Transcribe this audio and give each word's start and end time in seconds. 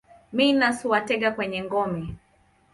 Minus 0.33 0.77
huwatega 0.83 1.31
kwenye 1.31 1.63
ngome. 1.63 2.15